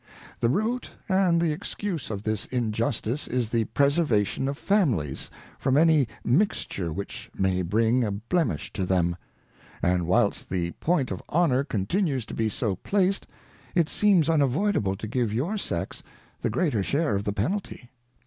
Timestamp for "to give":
14.95-15.31